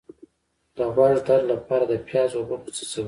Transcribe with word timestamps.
د 0.77 0.77
غوږ 0.93 1.15
درد 1.27 1.45
لپاره 1.53 1.83
د 1.87 1.93
پیاز 2.07 2.31
اوبه 2.35 2.55
وڅڅوئ 2.59 2.99